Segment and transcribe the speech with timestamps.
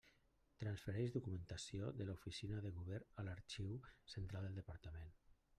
[0.61, 3.77] Transfereix documentació de l'Oficina del Govern a l'Arxiu
[4.15, 5.17] Central del Departament.